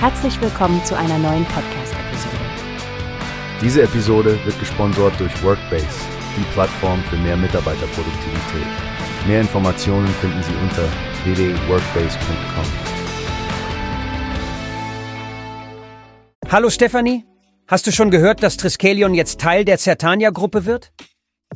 [0.00, 2.36] Herzlich willkommen zu einer neuen Podcast-Episode.
[3.60, 5.88] Diese Episode wird gesponsert durch Workbase,
[6.36, 8.68] die Plattform für mehr Mitarbeiterproduktivität.
[9.26, 10.84] Mehr Informationen finden Sie unter
[11.24, 12.64] www.workbase.com.
[16.48, 17.24] Hallo Stefanie,
[17.66, 20.92] hast du schon gehört, dass Triskelion jetzt Teil der Certania-Gruppe wird?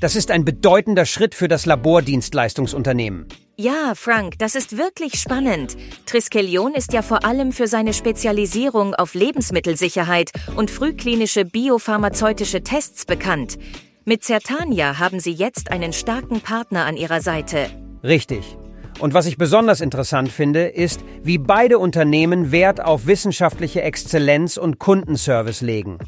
[0.00, 3.26] Das ist ein bedeutender Schritt für das Labordienstleistungsunternehmen.
[3.60, 5.76] Ja, Frank, das ist wirklich spannend.
[6.06, 13.58] Triskelion ist ja vor allem für seine Spezialisierung auf Lebensmittelsicherheit und frühklinische biopharmazeutische Tests bekannt.
[14.04, 17.66] Mit Certania haben sie jetzt einen starken Partner an ihrer Seite.
[18.04, 18.56] Richtig.
[19.00, 24.78] Und was ich besonders interessant finde, ist, wie beide Unternehmen Wert auf wissenschaftliche Exzellenz und
[24.78, 25.98] Kundenservice legen.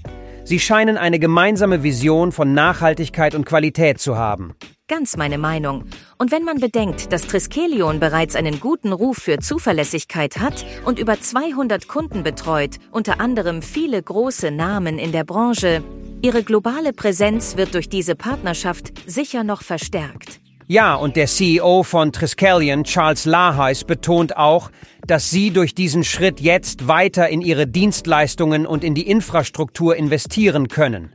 [0.44, 4.54] Sie scheinen eine gemeinsame Vision von Nachhaltigkeit und Qualität zu haben.
[4.90, 5.84] Ganz meine Meinung.
[6.18, 11.20] Und wenn man bedenkt, dass Triskelion bereits einen guten Ruf für Zuverlässigkeit hat und über
[11.20, 15.84] 200 Kunden betreut, unter anderem viele große Namen in der Branche,
[16.22, 20.40] ihre globale Präsenz wird durch diese Partnerschaft sicher noch verstärkt.
[20.66, 24.72] Ja, und der CEO von Triskelion, Charles Laheis, betont auch,
[25.06, 30.66] dass sie durch diesen Schritt jetzt weiter in ihre Dienstleistungen und in die Infrastruktur investieren
[30.66, 31.14] können.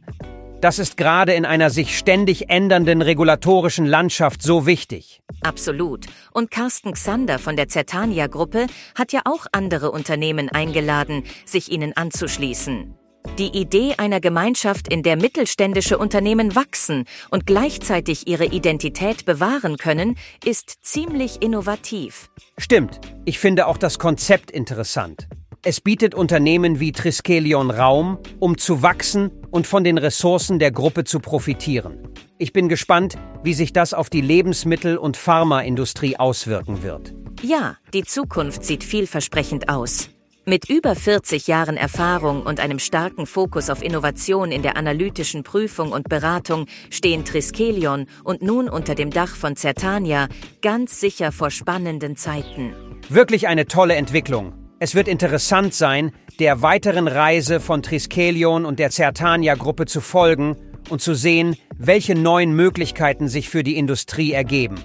[0.66, 5.22] Das ist gerade in einer sich ständig ändernden regulatorischen Landschaft so wichtig.
[5.44, 6.08] Absolut.
[6.32, 12.96] Und Carsten Xander von der Zertania-Gruppe hat ja auch andere Unternehmen eingeladen, sich ihnen anzuschließen.
[13.38, 20.18] Die Idee einer Gemeinschaft, in der mittelständische Unternehmen wachsen und gleichzeitig ihre Identität bewahren können,
[20.44, 22.32] ist ziemlich innovativ.
[22.58, 23.02] Stimmt.
[23.26, 25.28] Ich finde auch das Konzept interessant.
[25.68, 31.06] Es bietet Unternehmen wie Triskelion Raum, um zu wachsen und von den Ressourcen der Gruppe
[31.06, 32.08] zu profitieren.
[32.38, 37.16] Ich bin gespannt, wie sich das auf die Lebensmittel- und Pharmaindustrie auswirken wird.
[37.42, 40.12] Ja, die Zukunft sieht vielversprechend aus.
[40.46, 45.92] Mit über 40 Jahren Erfahrung und einem starken Fokus auf Innovation in der analytischen Prüfung
[45.92, 50.28] und Beratung stehen Triskelion und nun unter dem Dach von Certania
[50.62, 52.76] ganz sicher vor spannenden Zeiten.
[53.10, 54.54] Wirklich eine tolle Entwicklung.
[54.78, 60.58] Es wird interessant sein, der weiteren Reise von Triskelion und der Certania-Gruppe zu folgen
[60.90, 64.76] und zu sehen, welche neuen Möglichkeiten sich für die Industrie ergeben.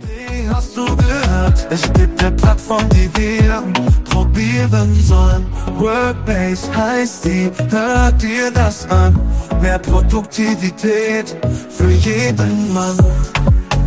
[0.00, 1.66] Wie hast du gehört?
[1.70, 3.62] Es gibt eine Plattform, die wir
[4.04, 5.46] probieren sollen.
[5.76, 9.20] Workbase heißt die, hört dir das an.
[9.60, 11.36] Mehr Produktivität
[11.68, 12.96] für jeden Mann.